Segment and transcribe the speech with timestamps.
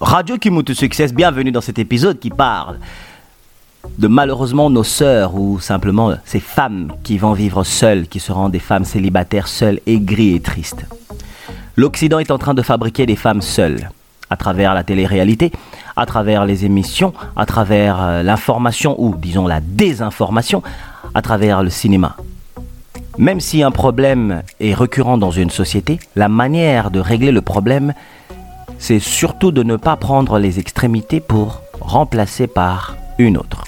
[0.00, 2.78] Radio Kimutu Success, bienvenue dans cet épisode qui parle
[3.98, 8.60] de malheureusement nos sœurs ou simplement ces femmes qui vont vivre seules, qui seront des
[8.60, 10.86] femmes célibataires seules, aigries et tristes.
[11.76, 13.90] L'Occident est en train de fabriquer des femmes seules
[14.30, 15.52] à travers la télé-réalité,
[15.96, 20.62] à travers les émissions, à travers euh, l'information ou disons la désinformation,
[21.14, 22.16] à travers le cinéma.
[23.18, 27.92] Même si un problème est récurrent dans une société, la manière de régler le problème
[28.80, 33.64] c'est surtout de ne pas prendre les extrémités pour remplacer par une autre.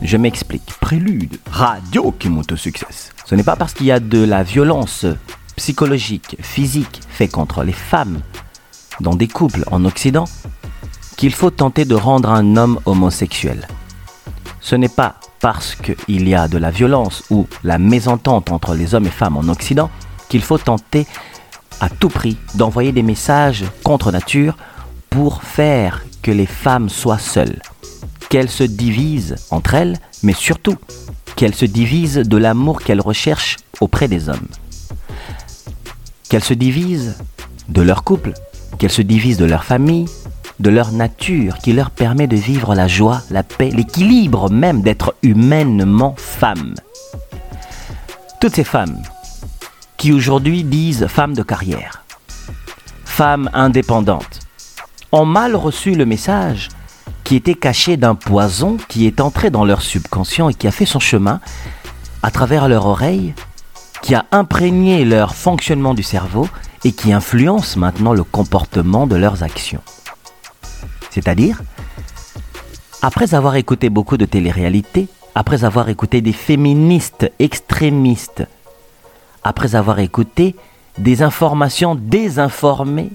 [0.00, 0.72] Je m'explique.
[0.80, 2.86] Prélude, radio qui monte au succès.
[3.24, 5.06] Ce n'est pas parce qu'il y a de la violence
[5.56, 8.20] psychologique, physique faite contre les femmes
[9.00, 10.24] dans des couples en Occident
[11.16, 13.68] qu'il faut tenter de rendre un homme homosexuel.
[14.60, 18.94] Ce n'est pas parce qu'il y a de la violence ou la mésentente entre les
[18.94, 19.90] hommes et femmes en Occident
[20.28, 21.06] qu'il faut tenter
[21.82, 24.56] à tout prix d'envoyer des messages contre nature
[25.10, 27.60] pour faire que les femmes soient seules,
[28.30, 30.76] qu'elles se divisent entre elles, mais surtout
[31.34, 34.46] qu'elles se divisent de l'amour qu'elles recherchent auprès des hommes.
[36.28, 37.16] Qu'elles se divisent
[37.68, 38.32] de leur couple,
[38.78, 40.06] qu'elles se divisent de leur famille,
[40.60, 45.16] de leur nature qui leur permet de vivre la joie, la paix, l'équilibre même d'être
[45.24, 46.76] humainement femmes.
[48.40, 49.02] Toutes ces femmes
[50.02, 52.04] qui aujourd'hui disent femmes de carrière,
[53.04, 54.40] femmes indépendantes,
[55.12, 56.70] ont mal reçu le message
[57.22, 60.86] qui était caché d'un poison qui est entré dans leur subconscient et qui a fait
[60.86, 61.38] son chemin
[62.24, 63.32] à travers leur oreille,
[64.02, 66.48] qui a imprégné leur fonctionnement du cerveau
[66.82, 69.82] et qui influence maintenant le comportement de leurs actions.
[71.10, 71.62] C'est-à-dire,
[73.02, 75.06] après avoir écouté beaucoup de télé-réalité,
[75.36, 78.42] après avoir écouté des féministes extrémistes
[79.44, 80.54] après avoir écouté
[80.98, 83.10] des informations désinformées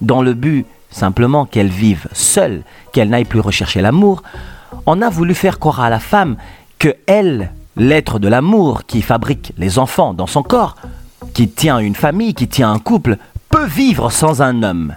[0.00, 4.22] dans le but simplement qu'elles vivent seules, qu'elles n'aillent plus rechercher l'amour,
[4.86, 6.36] on a voulu faire croire à la femme
[6.78, 10.76] que elle, l'être de l'amour qui fabrique les enfants dans son corps,
[11.34, 13.18] qui tient une famille, qui tient un couple,
[13.50, 14.94] peut vivre sans un homme.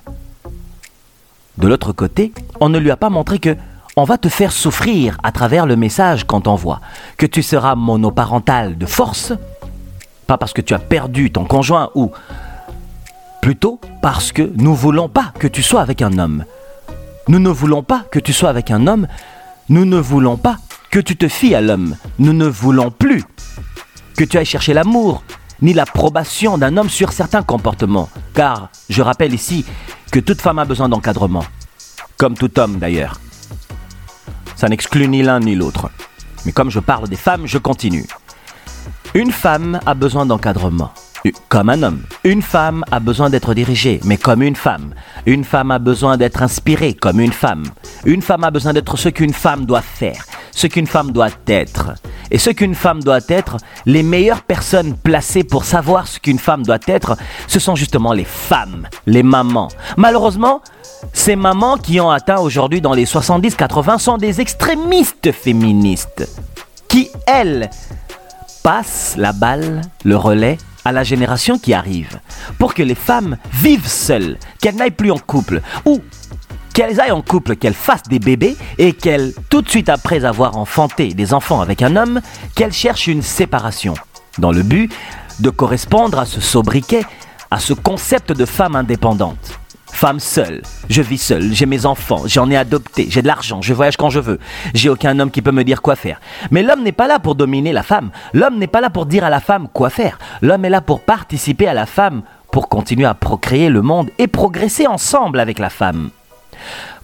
[1.58, 3.56] De l'autre côté, on ne lui a pas montré que
[3.96, 6.82] on va te faire souffrir à travers le message qu'on t'envoie,
[7.18, 9.34] que tu seras monoparental de force,
[10.38, 12.12] parce que tu as perdu ton conjoint ou
[13.42, 16.46] plutôt parce que nous voulons pas que tu sois avec un homme.
[17.28, 19.08] Nous ne voulons pas que tu sois avec un homme.
[19.70, 20.58] Nous ne voulons pas
[20.92, 21.96] que tu te fies à l'homme.
[22.20, 23.24] Nous ne voulons plus
[24.18, 25.24] que tu ailles chercher l'amour
[25.62, 28.10] ni l'approbation d'un homme sur certains comportements.
[28.34, 29.66] Car je rappelle ici
[30.12, 31.46] que toute femme a besoin d'encadrement.
[32.18, 33.20] Comme tout homme d'ailleurs.
[34.56, 35.90] Ça n'exclut ni l'un ni l'autre.
[36.46, 38.06] Mais comme je parle des femmes, je continue.
[39.16, 40.90] Une femme a besoin d'encadrement,
[41.48, 42.02] comme un homme.
[42.24, 44.96] Une femme a besoin d'être dirigée, mais comme une femme.
[45.28, 47.64] Une femme a besoin d'être inspirée, comme une femme.
[48.06, 51.92] Une femme a besoin d'être ce qu'une femme doit faire, ce qu'une femme doit être.
[52.32, 56.64] Et ce qu'une femme doit être, les meilleures personnes placées pour savoir ce qu'une femme
[56.64, 59.68] doit être, ce sont justement les femmes, les mamans.
[59.96, 60.62] Malheureusement,
[61.14, 66.28] ces mamans qui ont atteint aujourd'hui dans les 70-80 sont des extrémistes féministes
[66.94, 67.70] qui, elles,
[68.64, 72.20] passe la balle, le relais à la génération qui arrive,
[72.58, 76.02] pour que les femmes vivent seules, qu'elles n'aillent plus en couple, ou
[76.74, 80.58] qu'elles aillent en couple, qu'elles fassent des bébés, et qu'elles, tout de suite après avoir
[80.58, 82.22] enfanté des enfants avec un homme,
[82.56, 83.94] qu'elles cherchent une séparation,
[84.40, 84.92] dans le but
[85.40, 87.04] de correspondre à ce sobriquet,
[87.52, 89.60] à ce concept de femme indépendante
[89.94, 90.62] femme seule.
[90.90, 94.10] Je vis seule, j'ai mes enfants, j'en ai adopté, j'ai de l'argent, je voyage quand
[94.10, 94.40] je veux.
[94.74, 96.20] J'ai aucun homme qui peut me dire quoi faire.
[96.52, 98.10] Mais l'homme n'est pas là pour dominer la femme.
[98.34, 100.20] L'homme n'est pas là pour dire à la femme quoi faire.
[100.42, 104.28] L'homme est là pour participer à la femme, pour continuer à procréer le monde et
[104.28, 106.10] progresser ensemble avec la femme.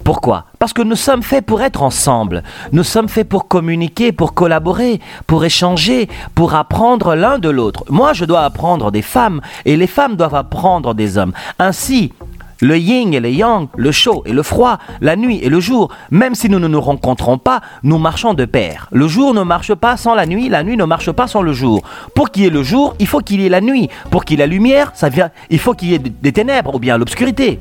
[0.03, 0.45] Pourquoi?
[0.57, 2.43] Parce que nous sommes faits pour être ensemble.
[2.71, 7.83] Nous sommes faits pour communiquer, pour collaborer, pour échanger, pour apprendre l'un de l'autre.
[7.89, 11.33] Moi, je dois apprendre des femmes et les femmes doivent apprendre des hommes.
[11.59, 12.13] Ainsi,
[12.61, 15.91] le yin et le yang, le chaud et le froid, la nuit et le jour,
[16.11, 18.87] même si nous ne nous rencontrons pas, nous marchons de pair.
[18.91, 21.53] Le jour ne marche pas sans la nuit, la nuit ne marche pas sans le
[21.53, 21.81] jour.
[22.15, 23.89] Pour qu'il y ait le jour, il faut qu'il y ait la nuit.
[24.11, 26.75] Pour qu'il y ait la lumière, ça vient, il faut qu'il y ait des ténèbres
[26.75, 27.59] ou bien l'obscurité.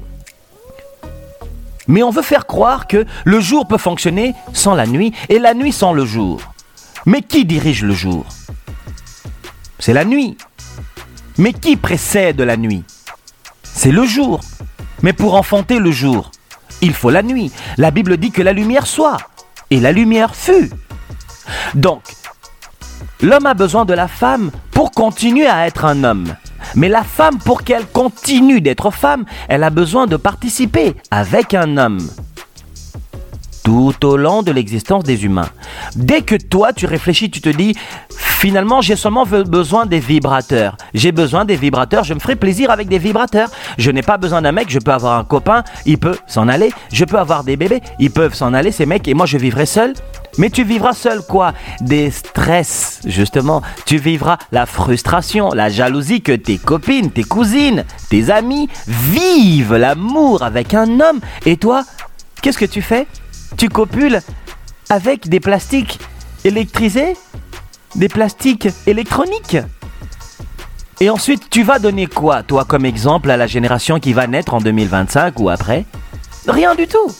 [1.86, 5.54] Mais on veut faire croire que le jour peut fonctionner sans la nuit et la
[5.54, 6.40] nuit sans le jour.
[7.06, 8.26] Mais qui dirige le jour?
[9.78, 10.36] C'est la nuit.
[11.38, 12.84] Mais qui précède la nuit?
[13.62, 14.40] C'est le jour.
[15.02, 16.30] Mais pour enfanter le jour,
[16.80, 17.52] il faut la nuit.
[17.76, 19.18] La Bible dit que la lumière soit.
[19.70, 20.70] Et la lumière fut.
[21.74, 22.02] Donc,
[23.20, 26.34] l'homme a besoin de la femme pour continuer à être un homme.
[26.74, 31.76] Mais la femme, pour qu'elle continue d'être femme, elle a besoin de participer avec un
[31.76, 31.98] homme
[33.68, 35.50] tout au long de l'existence des humains.
[35.94, 37.76] Dès que toi, tu réfléchis, tu te dis,
[38.08, 40.78] finalement, j'ai seulement besoin des vibrateurs.
[40.94, 43.50] J'ai besoin des vibrateurs, je me ferai plaisir avec des vibrateurs.
[43.76, 46.72] Je n'ai pas besoin d'un mec, je peux avoir un copain, il peut s'en aller.
[46.90, 49.66] Je peux avoir des bébés, ils peuvent s'en aller, ces mecs, et moi, je vivrai
[49.66, 49.92] seul.
[50.38, 51.52] Mais tu vivras seul quoi?
[51.82, 53.60] Des stress, justement.
[53.84, 60.42] Tu vivras la frustration, la jalousie que tes copines, tes cousines, tes amis vivent l'amour
[60.42, 61.20] avec un homme.
[61.44, 61.84] Et toi,
[62.40, 63.06] qu'est-ce que tu fais?
[63.56, 64.20] Tu copules
[64.90, 65.98] avec des plastiques
[66.44, 67.16] électrisés,
[67.94, 69.58] des plastiques électroniques.
[71.00, 74.54] Et ensuite, tu vas donner quoi, toi, comme exemple à la génération qui va naître
[74.54, 75.84] en 2025 ou après?
[76.48, 77.12] Rien du tout.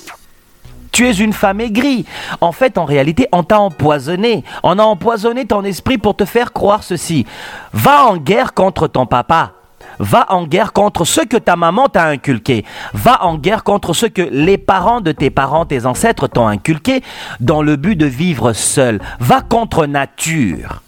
[0.91, 2.07] Tu es une femme aigrie.
[2.41, 4.43] En fait, en réalité, on t'a empoisonné.
[4.65, 7.25] On a empoisonné ton esprit pour te faire croire ceci.
[7.73, 9.53] Va en guerre contre ton papa.
[9.99, 12.65] Va en guerre contre ce que ta maman t'a inculqué.
[12.95, 17.03] Va en guerre contre ce que les parents de tes parents, tes ancêtres t'ont inculqué
[17.41, 19.01] dans le but de vivre seul.
[19.19, 20.83] Va contre nature.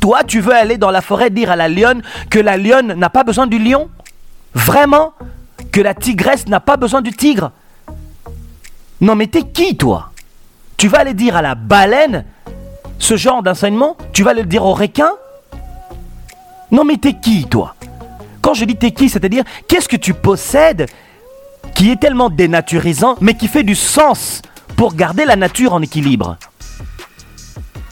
[0.00, 3.10] Toi, tu veux aller dans la forêt dire à la lionne que la lionne n'a
[3.10, 3.90] pas besoin du lion?
[4.54, 5.12] Vraiment?
[5.72, 7.50] Que la tigresse n'a pas besoin du tigre?
[9.00, 10.10] Non mais t'es qui toi?
[10.76, 12.24] Tu vas aller dire à la baleine
[12.98, 13.96] ce genre d'enseignement?
[14.12, 15.10] Tu vas le dire au requin?
[16.70, 17.74] Non mais t'es qui toi?
[18.46, 20.86] Quand je dis t'es qui, c'est-à-dire qu'est-ce que tu possèdes
[21.74, 24.40] qui est tellement dénaturisant, mais qui fait du sens
[24.76, 26.36] pour garder la nature en équilibre?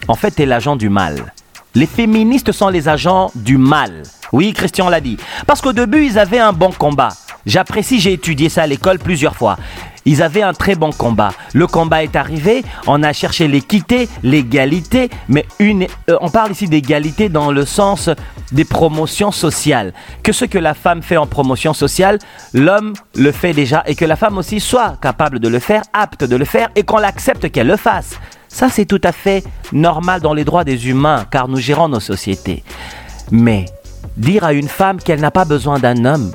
[0.06, 1.32] En fait, tu es l'agent du mal.
[1.74, 4.04] Les féministes sont les agents du mal.
[4.30, 5.16] Oui, Christian l'a dit.
[5.44, 7.08] Parce qu'au début, ils avaient un bon combat.
[7.46, 9.58] J'apprécie, j'ai étudié ça à l'école plusieurs fois.
[10.04, 11.32] Ils avaient un très bon combat.
[11.52, 16.66] Le combat est arrivé, on a cherché l'équité, l'égalité, mais une, euh, on parle ici
[16.68, 18.10] d'égalité dans le sens
[18.52, 19.92] des promotions sociales.
[20.22, 22.18] Que ce que la femme fait en promotion sociale,
[22.52, 26.24] l'homme le fait déjà et que la femme aussi soit capable de le faire, apte
[26.24, 28.18] de le faire et qu'on l'accepte qu'elle le fasse.
[28.48, 29.42] Ça, c'est tout à fait
[29.72, 32.62] normal dans les droits des humains car nous gérons nos sociétés.
[33.32, 33.64] Mais
[34.16, 36.30] dire à une femme qu'elle n'a pas besoin d'un homme,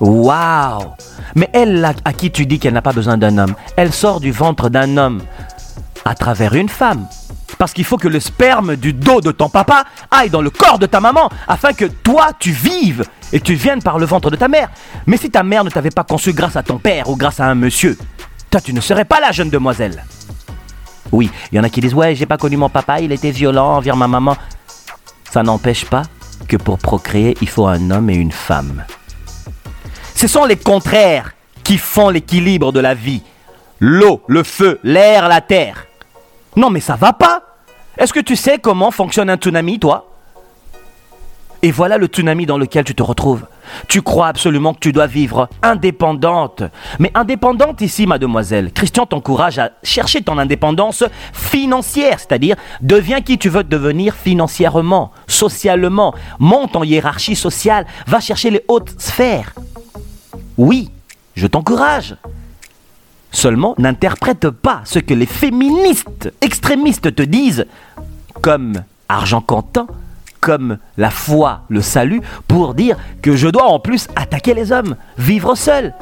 [0.00, 0.94] waouh
[1.34, 4.32] mais elle, à qui tu dis qu'elle n'a pas besoin d'un homme, elle sort du
[4.32, 5.22] ventre d'un homme
[6.04, 7.06] à travers une femme.
[7.58, 10.78] Parce qu'il faut que le sperme du dos de ton papa aille dans le corps
[10.78, 14.36] de ta maman afin que toi tu vives et tu viennes par le ventre de
[14.36, 14.70] ta mère.
[15.06, 17.46] Mais si ta mère ne t'avait pas conçu grâce à ton père ou grâce à
[17.46, 17.98] un monsieur,
[18.50, 20.04] toi tu ne serais pas la jeune demoiselle.
[21.12, 23.32] Oui, il y en a qui disent Ouais, j'ai pas connu mon papa, il était
[23.32, 24.36] violent envers ma maman.
[25.30, 26.02] Ça n'empêche pas
[26.48, 28.84] que pour procréer, il faut un homme et une femme.
[30.20, 31.30] Ce sont les contraires
[31.64, 33.22] qui font l'équilibre de la vie.
[33.78, 35.86] L'eau, le feu, l'air, la terre.
[36.56, 37.42] Non mais ça va pas.
[37.96, 40.10] Est-ce que tu sais comment fonctionne un tsunami, toi?
[41.62, 43.46] Et voilà le tsunami dans lequel tu te retrouves.
[43.88, 46.64] Tu crois absolument que tu dois vivre indépendante.
[46.98, 48.74] Mais indépendante ici, mademoiselle.
[48.74, 51.02] Christian t'encourage à chercher ton indépendance
[51.32, 56.14] financière, c'est-à-dire deviens qui tu veux devenir financièrement, socialement.
[56.38, 59.54] Monte en hiérarchie sociale, va chercher les hautes sphères.
[60.60, 60.90] Oui,
[61.36, 62.16] je t'encourage.
[63.32, 67.64] Seulement, n'interprète pas ce que les féministes extrémistes te disent
[68.42, 69.86] comme argent comptant,
[70.42, 74.96] comme la foi, le salut, pour dire que je dois en plus attaquer les hommes,
[75.16, 75.94] vivre seul.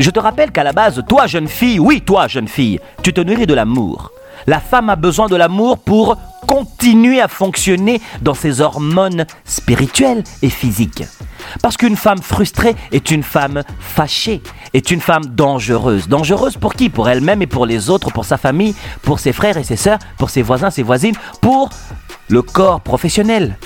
[0.00, 3.20] Je te rappelle qu'à la base, toi jeune fille, oui toi jeune fille, tu te
[3.20, 4.10] nourris de l'amour.
[4.48, 6.16] La femme a besoin de l'amour pour
[6.48, 11.04] continuer à fonctionner dans ses hormones spirituelles et physiques.
[11.62, 16.08] Parce qu'une femme frustrée est une femme fâchée, est une femme dangereuse.
[16.08, 16.88] Dangereuse pour qui?
[16.88, 19.98] Pour elle-même et pour les autres, pour sa famille, pour ses frères et ses sœurs,
[20.16, 21.68] pour ses voisins, ses voisines, pour
[22.28, 23.58] le corps professionnel.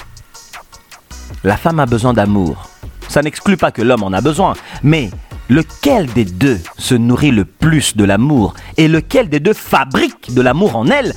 [1.44, 2.68] La femme a besoin d'amour.
[3.08, 5.10] Ça n'exclut pas que l'homme en a besoin, mais
[5.48, 8.54] lequel des deux se nourrit le plus de l'amour?
[8.76, 11.14] Et lequel des deux fabrique de l'amour en elle?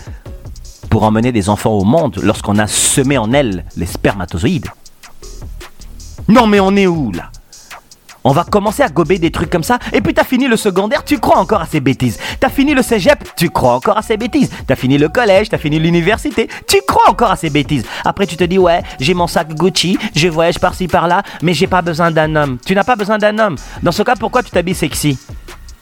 [0.96, 4.70] Pour emmener des enfants au monde lorsqu'on a semé en elle les spermatozoïdes
[6.30, 7.32] non mais on est où là?
[8.24, 9.78] On va commencer à gober des trucs comme ça.
[9.92, 12.18] Et puis t'as fini le secondaire, tu crois encore à ces bêtises.
[12.40, 14.50] T'as fini le cégep, tu crois encore à ces bêtises.
[14.66, 17.86] T'as fini le collège, t'as fini l'université, tu crois encore à ces bêtises.
[18.06, 21.68] Après tu te dis ouais, j'ai mon sac Gucci, je voyage par-ci par-là, mais j'ai
[21.68, 22.58] pas besoin d'un homme.
[22.66, 23.58] Tu n'as pas besoin d'un homme.
[23.84, 25.20] Dans ce cas, pourquoi tu t'habilles sexy?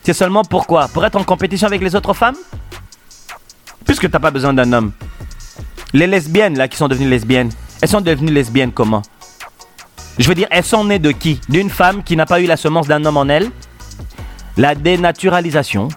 [0.01, 0.88] C'est seulement pourquoi?
[0.88, 2.36] Pour être en compétition avec les autres femmes?
[3.93, 4.91] Puisque t'as pas besoin d'un homme.
[5.93, 9.03] Les lesbiennes, là, qui sont devenues lesbiennes, elles sont devenues lesbiennes comment?
[10.17, 11.39] Je veux dire, elles sont nées de qui?
[11.47, 13.51] D'une femme qui n'a pas eu la semence d'un homme en elle?
[14.57, 15.89] La dénaturalisation,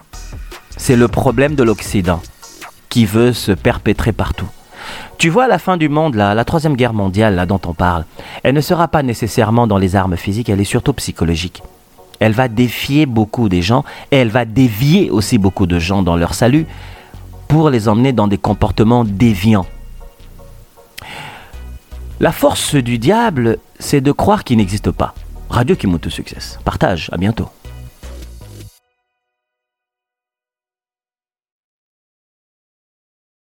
[0.77, 2.21] c'est le problème de l'Occident
[2.87, 4.47] qui veut se perpétrer partout.
[5.17, 8.05] Tu vois la fin du monde, là, la troisième guerre mondiale, là, dont on parle,
[8.43, 11.63] elle ne sera pas nécessairement dans les armes physiques, elle est surtout psychologique.
[12.19, 16.15] Elle va défier beaucoup des gens et elle va dévier aussi beaucoup de gens dans
[16.15, 16.67] leur salut
[17.47, 19.65] pour les emmener dans des comportements déviants.
[22.19, 25.13] La force du diable, c'est de croire qu'il n'existe pas.
[25.49, 26.59] Radio Kimoto Success.
[26.65, 27.49] Partage, à bientôt.